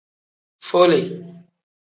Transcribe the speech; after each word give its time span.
Fole. 0.67 0.99